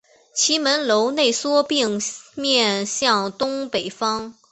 [0.33, 2.01] 其门楼内缩并
[2.33, 4.33] 面向东北方。